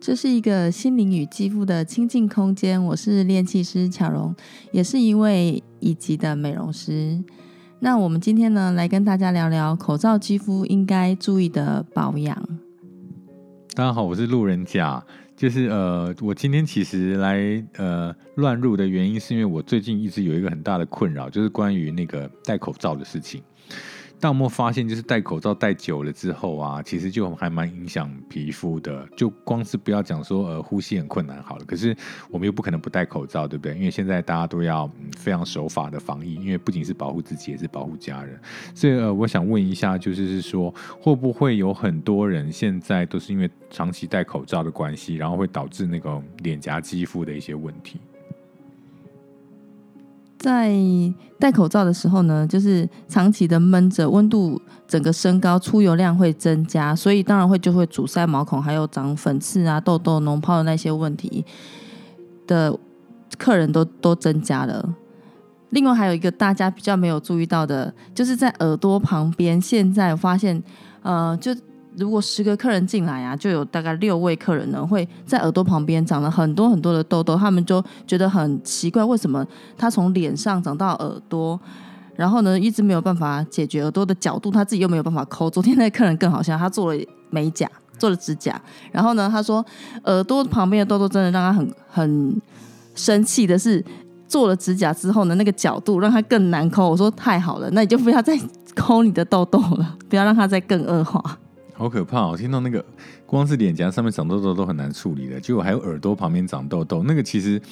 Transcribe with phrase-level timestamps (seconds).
[0.00, 2.82] 这是一个心灵与肌肤的亲近空间。
[2.82, 4.34] 我是练气师巧蓉，
[4.70, 7.18] 也是一位乙级的美容师。
[7.80, 12.36] 那我们今天呢，来跟大家聊聊口罩肌肤应该注意的保养。
[13.74, 15.04] 大家好，我是路人甲。
[15.36, 23.40] 就是呃，我今天其实来呃乱入的原因，是因为我最近一直有一个很大的困扰，就是关于那个戴口罩的事情。
[24.20, 29.06] 但我们发现，就是戴口罩戴久了之后啊，其实就还蛮影响皮肤的。
[29.16, 31.96] 就光是不要讲说呃呼吸很困难好了，可是
[32.30, 33.74] 我们又不可能不戴口罩，对不对？
[33.76, 38.40] 因为现在大家都要嗯非常守法的防疫，因为不仅是保护自己，也是保护家人。
[38.74, 48.00] 所以呃，我想问一下，就是是说会不会有很多人现在都是因为长期戴口罩的关系，然后会导致那个脸颊肌肤的一些问题？
[50.38, 50.72] 在
[51.38, 61.44] 戴口罩的时候呢，就是长期的闷着，温度整个升高，出油量会增加，所以当然会就会阻塞毛孔，还有长粉刺啊、痘痘、脓泡的那些问题
[62.46, 62.76] 的
[63.36, 64.94] 客人都都增加了。
[65.70, 70.62] 另外还有一个大家比较没有注意到的，就是在耳朵旁边，现在发现
[71.02, 71.54] 呃就。
[71.98, 79.44] 如果十个客人进来啊，就有大概六位客人呢会在耳朵旁边长了很多很多的痘痘，他们就觉得很奇怪，为什么
[79.76, 81.58] 他从脸上长到耳朵，
[82.14, 85.50] 然后呢一直没有办法解决耳朵的角度，他自己又没有办法抠。
[85.50, 88.60] 昨天那个客人更好笑，他做了美甲，做了指甲，
[88.92, 89.64] 然后呢他说
[90.04, 92.42] 耳朵旁边的痘痘真的让他很很
[92.94, 93.84] 生气的是，
[94.28, 96.88] 做了指甲之后呢那个角度让他更难抠。
[96.88, 98.38] 我说太好了，那你就不要再
[98.76, 101.38] 抠你的痘痘了，不要让它再更恶化。
[101.78, 102.26] 好可怕！
[102.26, 102.84] 我听到那个
[103.24, 107.62] 光是脸颊上面长痘痘都很难处理的，结果还有耳朵旁边长痘痘，那个其实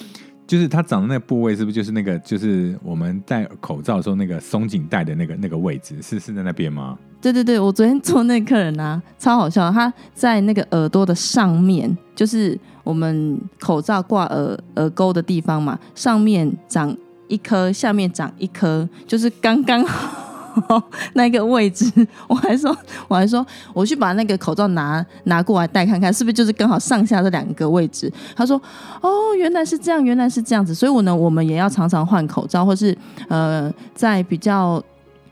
[0.47, 6.01] 就是它长的那个部位，是不是就是那个就是我们戴口罩的时候那个松紧带的那个那个位置？
[6.01, 6.97] 是是在那边吗？
[7.19, 16.95] 对对对，我昨天做那客人啊，超好笑，他在那个耳朵的上面，就是我们口罩挂耳耳钩的地方嘛，上面长
[17.27, 20.26] 一颗，下面长一颗，就是刚刚好。
[21.13, 21.91] 那个位置，
[22.27, 22.75] 我还说，
[23.07, 28.11] 我还说，我去把那个口罩拿拿过来戴看看，是不是就是刚好上下这两个位置？
[28.35, 28.61] 他说，
[29.01, 30.73] 哦，原来是这样，原来是这样子。
[30.73, 32.97] 所以，我呢，我们也要常常换口罩，或是
[33.27, 34.83] 呃，在比较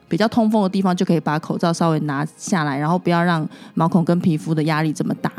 [0.07, 5.31] 比较通风的地方，就可以把口罩稍微拿下来，然后不要让毛孔跟皮肤的压力这么大。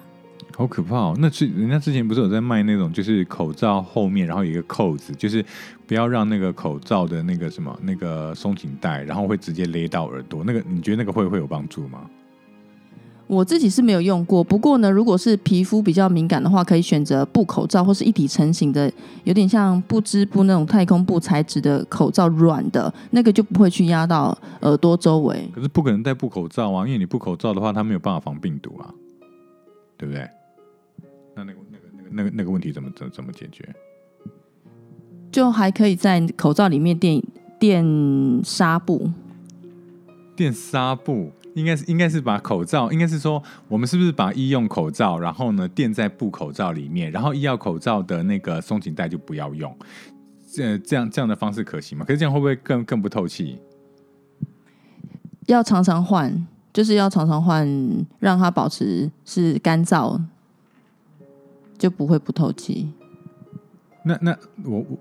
[0.57, 1.15] 好可怕哦！
[1.19, 5.45] 那之人家之前不是有在卖那种，就是口罩后面然后有一个扣子，就是
[5.87, 10.43] 不要让那个口罩的那个什么那个松紧带，然后会直接勒到耳朵。
[10.45, 12.11] 那个你觉得那个会会有帮助吗？
[13.29, 18.89] 我自己是没有用过，不过呢，如果是皮肤比较敏感的话，可以选择布口罩或是一体成型的，
[19.25, 25.51] 有点像不织布那种太空布材质的口罩，软的那个就不会去压到耳朵周围。
[25.53, 28.95] 可是不可能戴布口罩啊，因为你布口罩的话，它没有办法防病毒啊，
[29.97, 30.29] 对不对？
[31.35, 33.69] 那那个那个那个那个那个问题怎么怎怎么解决？
[35.37, 37.23] 就还可以在口罩里面垫
[37.59, 37.85] 垫
[38.43, 39.11] 纱布，
[40.35, 49.77] 垫纱布应该是应该是把口罩，应该是说我们是不是把医用口罩，然后呢垫在布口罩里面，然后医药口罩的那个松紧带就不要用，
[50.51, 52.07] 这这样这样的方式可行吗？
[52.07, 53.59] 可是这样会不会更更不透气？
[55.49, 57.69] 要常常换，就是要常常换，
[58.21, 60.19] 让它保持是干燥。
[61.77, 62.91] 就不会不透气。
[64.03, 64.99] 那那我我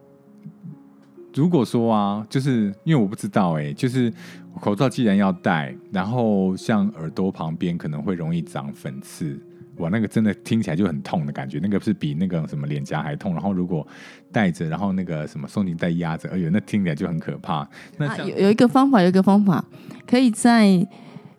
[1.35, 4.11] 如果说啊，就是因为我不知道哎，就是
[4.59, 9.39] 口罩既然要戴，然后像耳朵旁边可能会容易长粉刺，
[9.77, 13.33] 哇，那个真的听起来就很痛的感觉，那个是比那个什么脸颊还痛。
[13.33, 13.85] 然后如果
[14.31, 17.67] 戴着，然后那个什么松紧带压着，哎呦，那听起来就很可怕。
[17.97, 19.63] 那有有一个方法，有一个方法，
[20.07, 20.87] 可以在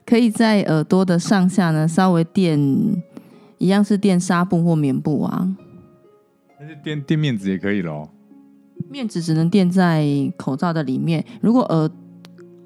[0.05, 2.59] 可以在耳朵的上下呢稍微垫。
[3.59, 5.57] 一样是垫纱布或棉布啊，
[6.61, 8.07] 那是垫垫面子也可以喽。
[8.89, 11.91] 面纸只能垫在口罩的里面，如果耳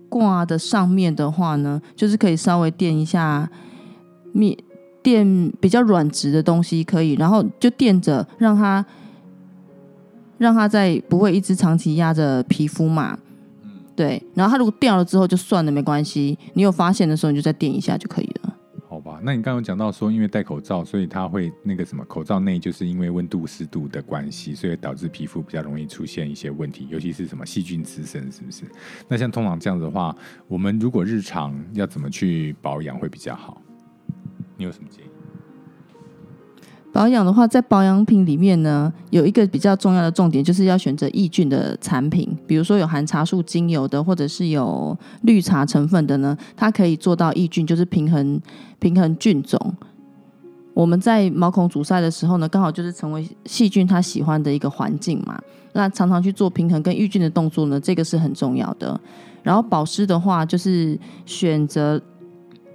[0.08, 3.48] 挂的上面的话呢，就是可以稍微垫一下
[4.32, 4.56] 面
[5.02, 8.84] 垫比较软质的东西可以，然后就垫着让它
[10.38, 13.18] 让它在不会一直长期压着皮肤嘛。
[13.62, 14.22] 嗯，对。
[14.34, 16.38] 然后它如果掉了之后就算了，没关系。
[16.54, 18.39] 你有发现的时候你就再垫一下就可以了。
[19.22, 28.64] 那你刚刚讲到说，因为戴口罩，所以它会那个什么，口罩内就是因为温度湿度的关系，所以导致皮肤比较容易出现一些问题，尤其是什么细菌滋生，是不是？
[29.08, 30.14] 那像通常这样子的话，
[30.48, 33.60] 我们如果日常要怎么去保养会比较好？
[34.56, 35.08] 你有什么建议？
[36.92, 48.40] 保养的话，在保养品里面呢，有一个比较重要的重点，就是要选择抑菌的产品，比如说有含茶树精油的，或者是有绿茶成分的呢，它可以做到抑菌，就是平衡
[48.80, 49.58] 平衡菌种。
[50.74, 55.40] 我们在毛孔阻塞的时候呢，刚好就是成为细菌它喜欢的一个环境嘛。
[55.72, 58.98] 那常常去做平衡跟抑菌的动作呢，这个是很重要的。
[59.42, 62.00] 然后保湿的话，就是选择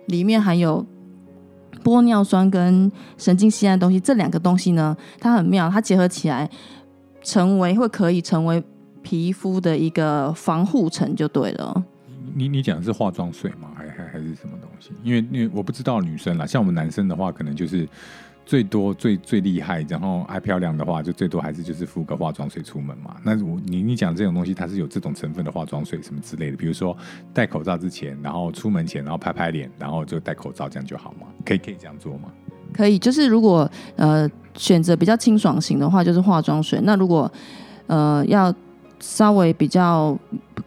[0.07, 0.85] 里面含有
[1.85, 6.49] 玻尿酸跟神经酰胺东西，这两个东西呢，它很妙，它结合起来
[7.21, 8.61] 成为会可以成为
[9.03, 11.83] 皮肤的一个防护层，就对了。
[12.33, 13.69] 你你讲的是化妆水吗？
[13.75, 14.89] 还还还是什么东西？
[15.03, 17.87] 因为因为我不知道女生啦，像我们男生的话，可能就是
[18.45, 23.15] 最多最最厉害，然后爱漂亮的话，就最多还是就是敷个化妆水出门嘛。
[23.23, 26.95] 那我你你讲这种东西，它是有这种成分的化妆水什么之类的，比如说
[27.33, 31.27] 戴口罩之前，然后出门前，然后拍拍脸，然后就戴口罩，这样就好吗？
[31.43, 32.31] 可以可以这样做吗？
[32.71, 36.79] 可以，就是如果呃选择比较清爽型的话，就是化妆水。
[36.83, 37.31] 那如果
[37.87, 38.53] 呃要
[38.99, 40.17] 稍微比较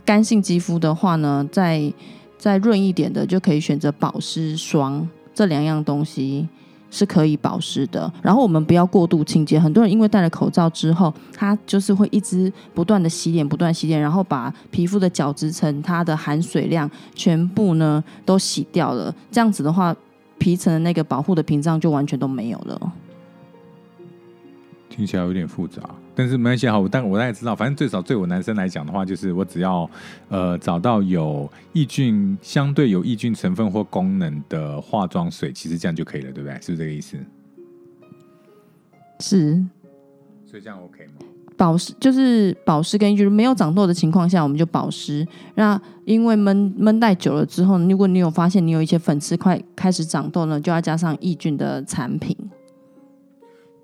[0.05, 1.93] 干性肌肤的话呢，再
[2.37, 5.09] 再润一点的，就可以选择保湿霜。
[5.35, 6.49] 这两样东西
[6.90, 8.12] 是可以保湿的。
[8.23, 9.58] 然后我们不要过度清洁。
[9.58, 19.14] 很多人因为戴了口罩之后，他就是会一直不断的洗脸，不断洗脸，然后把皮肤的角质层、它的含水量全部呢都洗掉了。
[19.31, 19.94] 这样子的话，
[20.38, 22.93] 皮层的那个保护的屏障就完全都没有了。
[24.88, 25.82] 听起来有点复杂，
[26.19, 26.76] 但是没关系哈。
[26.76, 29.88] 我但我大概知道，反正最少对我男生来讲的话，就是我只要
[30.29, 36.55] 呃找到有抑菌、相对有抑菌成分或功能的化妆水，其实这样就可以了，对不对？
[36.61, 37.17] 是不是这个意思？
[39.20, 39.65] 是，
[40.44, 41.26] 所以这样 OK 吗？
[41.56, 45.26] 保湿就是保湿跟抑菌，没有长痘的情况下，我们就保湿。
[45.55, 52.37] 那因为闷闷戴久了之后，如果你有发现你有一些粉刺快开始长痘呢，就要加上抑菌的产品。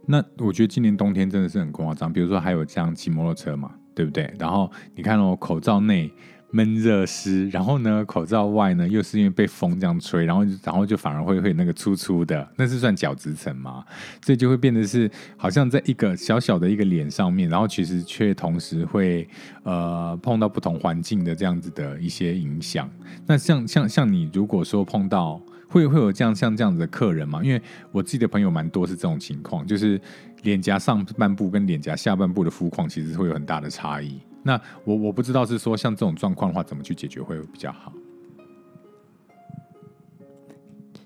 [0.07, 4.33] 那我觉得今年冬天真的是很夸张，比如说还有这样骑摩托车嘛，对不对？
[4.39, 6.13] 然后你看哦，口罩内
[6.51, 13.85] 闷热湿，然后呢，口罩外呢又是因为被风这样吹，然后然后就反而会会那个粗粗的，那是算角质层嘛？
[14.23, 19.29] 所以就会变得是好像在一个小小的一个脸上面，然后其实却同时会
[19.65, 22.89] 呃碰到不同环境的这样子的一些影响。
[23.27, 25.41] 那像像像你如果说碰到。
[25.75, 27.41] 会会有这样像这样子的客人吗？
[27.43, 27.61] 因为
[27.91, 30.01] 我自己的朋友蛮多是这种情况，就是
[30.45, 34.21] 脸颊上半部跟脸颊下半部的肤况其实会有很大的差异。
[34.45, 37.93] 那我我不知道是说像这种状况的话，怎么去解决会比较好？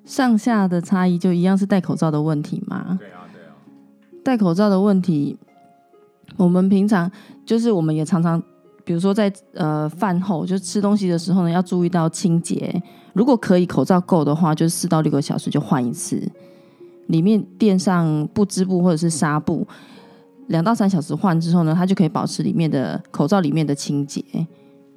[0.04, 2.98] 上下的差异就一样是戴口罩的问题吗？
[3.00, 3.56] 对啊，对啊。
[4.22, 5.38] 戴口罩的问题，
[6.36, 7.10] 我们平常
[7.46, 8.42] 就是我们也常常，
[8.84, 12.82] 比如说在呃饭后就吃东西的时候呢，要注意到清洁。
[13.18, 16.22] 如果可以口罩够的话，就四到六个小时就换一次。
[17.08, 19.66] 里面垫上布织布或者是纱布，
[20.46, 24.22] 两到三小时换之后呢，它就可以保持里面的口罩里面的清洁。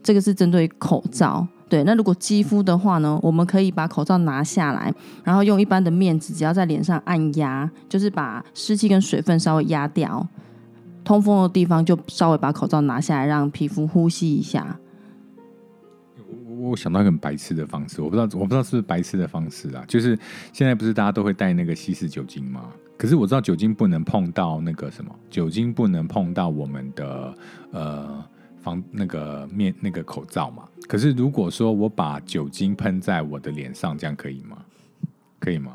[0.03, 1.47] 这个是针对口罩。
[1.67, 10.27] 对，那如果肌肤的话呢，我们可以把口罩拿下来，然后用一般的面纸，只要在脸上按压，就是把湿气跟水分稍微压掉，
[11.03, 14.77] 通风的地方就稍微把口罩拿下来，让皮肤呼吸一下。
[16.69, 20.17] 我想到一个很白痴的方式，我不知道我不知道是不是白痴的方式啊，就是
[20.53, 22.65] 现在不是大家都会带那个稀释酒精吗？
[22.97, 27.33] 可是我知道酒精不能碰到那个什么，酒精不能碰到我们的
[27.71, 28.23] 呃
[28.61, 30.63] 防那个面那个口罩嘛。
[30.87, 34.57] 可是如果说我把酒精喷在我的脸上，这样可以吗？
[35.39, 35.71] 可以吗？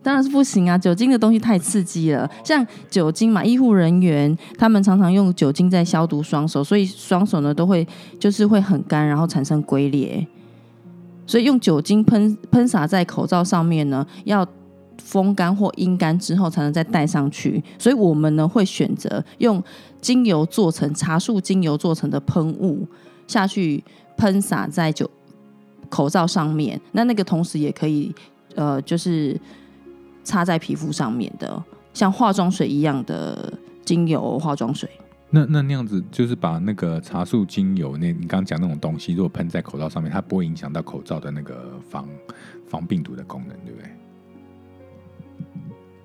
[0.00, 0.78] 当然是不行啊！
[0.78, 7.86] 酒精的东西太刺激了，像酒精嘛，医护人员他们常常用酒精在消毒双手，所以双手呢都会
[8.20, 10.24] 就是会很干，然后产生龟裂。
[11.28, 14.44] 所以用酒精喷喷洒在口罩上面呢，要
[15.00, 17.62] 风干或阴干之后才能再戴上去。
[17.78, 19.62] 所以我们呢会选择用
[20.00, 22.84] 精油做成茶树精油做成的喷雾
[23.26, 23.84] 下去
[24.16, 25.08] 喷洒在酒
[25.88, 28.12] 口罩上面，那那个同时也可以
[28.56, 29.38] 呃就是。
[30.24, 33.50] 擦在皮肤上面的，像化妆水一样的
[33.82, 34.86] 精油化妆水。
[35.30, 42.08] 那那那样子，就是把那个茶树精油，那你刚刚讲那种东西，如果喷在口罩上面，它不会影响到口罩的那个防
[42.66, 43.90] 防病毒的功能，对不对？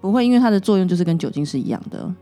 [0.02, 2.14] 不会，因为它的作用就是跟酒精是一样的。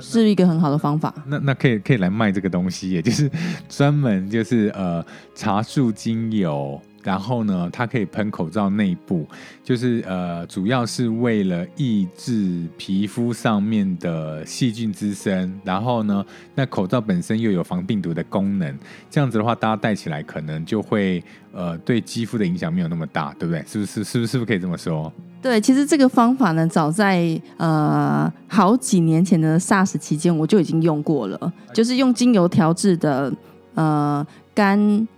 [0.00, 1.12] 是一个很好的方法。
[1.26, 3.30] 那那可以可以来卖这个东西，也就是
[3.68, 5.04] 专门就是呃
[5.34, 6.80] 茶树精油。
[7.02, 9.26] 然后呢，它可以喷口罩内部，
[9.64, 15.58] 就是呃，主要是为了抑制皮肤上面的细菌滋生。
[15.64, 18.78] 然后呢，那口罩本身又有防病毒的功能，
[19.10, 23.64] 这样子的话，大家戴起来可能就会呃，对肌肤的影响没有那么大，对不对？
[23.66, 24.04] 是不是？
[24.04, 24.32] 是不是？
[24.32, 25.10] 是不是可以这么说？
[25.40, 33.32] 对，其实这个方法呢，早在呃好几年前的 SARS 期间，我就已经用过了，就是用精油调制的
[33.74, 35.08] 呃干。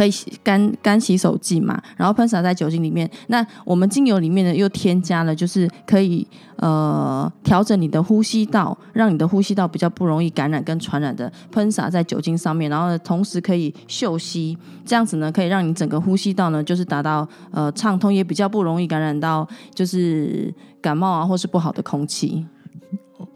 [0.00, 3.08] 可以洗干干洗手剂嘛，然后喷洒在酒精里面。
[3.26, 6.26] 那我们精油里面呢，又添加了就是可以
[6.56, 22.46] 呃调整你的呼吸道，让你的呼吸道比较不容易感染跟传染的，喷洒在酒精上面，然后，同时可以嗅吸，这样子呢，可以让你整个呼吸道呢，就是达到呃畅通，也比较不容易感染到就是感冒啊或是不好的空气。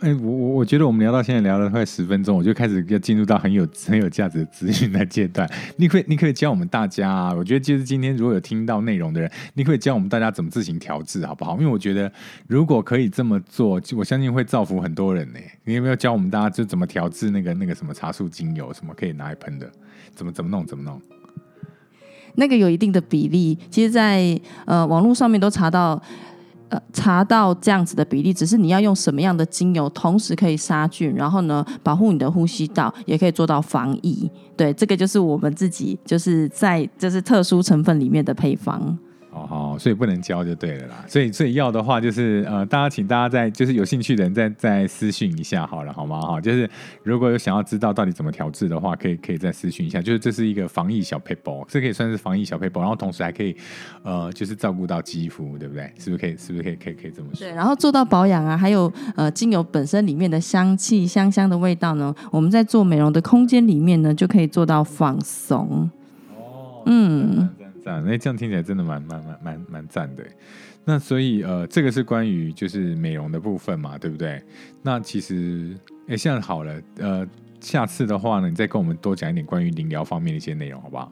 [0.04, 5.50] 哎，我我我觉得我们聊到现在聊了快十分钟，我就开始要进入到很有很有价值的资讯的阶段。
[5.76, 11.56] 你可以你可以教我们大家啊，我觉得就是今天如果有听到内容的人，你可以教我们大家怎么自行调制，好不好？
[11.58, 12.12] 因为我觉得
[12.46, 15.38] 如果可以这么做，我相信会造福很多人呢。
[15.64, 19.66] 你有没有教我们大家就怎么调制那个那个什么茶树精油，什么可以拿来喷的？
[20.14, 21.00] 怎么怎么弄怎么弄？
[22.34, 26.02] 那个有一定的比例，其实，在呃网络上面都查到。
[26.68, 34.30] 呃查到这样子的比例，只是你要用什么样的精油，同时可以杀菌，然后呢保护你的呼吸道，也可以做到防疫。
[34.56, 38.96] 对，这个就是我们自己就是在就是特殊成分里面的配方。
[39.34, 41.04] 哦，所以不能教就对了啦。
[41.08, 46.20] 所以，所以要的话就是呃，大家请大家在就是有兴趣的人再再私讯一下好了，好吗？
[46.20, 46.68] 哈，就是
[47.02, 50.00] 如果有想要知道到底怎么调制的话，可以可以再私讯一下。
[50.00, 53.56] 就是这是一个防疫小 paper，这可以算是防疫小 paper，然后同时还可以
[54.02, 55.92] 呃，就是照顾到肌肤，对不对？
[55.98, 56.36] 是不是可以？
[56.36, 56.76] 是不是可以？
[56.76, 57.40] 可以可以这么说？
[57.40, 65.90] 对，然后做到保养啊，还有呃，精油本身里面的香气香香的味道呢，我们在做美容的空间里面呢，就可以做到放松。
[66.36, 67.48] 哦，嗯。
[67.84, 70.24] 赞，那这样听起来真的蛮蛮蛮蛮蛮赞的。
[70.84, 74.42] 那所以呃，这个是关于就是美容的部分嘛，对不对？
[74.82, 75.76] 那其实
[76.08, 77.26] 哎，现在好了，呃，
[77.60, 81.10] 下次的话呢，你再跟我们多讲一点关于灵疗方面的一些内容，好不好？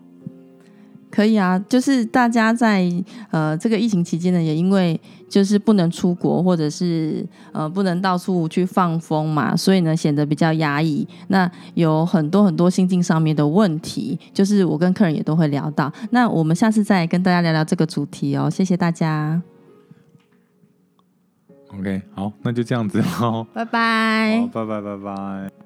[1.13, 2.91] 可以啊，就是大家在
[3.31, 11.07] 呃这个疫情期间呢，也因为就是不能出国，或者是呃不能到处去放风嘛，所以呢显得比较压抑。
[11.29, 15.93] 那有很多很多心境上面的问题，就是我跟客人也都会聊到。
[16.11, 19.41] 那我们下次再跟大家聊聊这个主题哦，谢谢大家。
[21.79, 25.62] OK，好，那就这样子哦，拜拜，拜拜拜拜。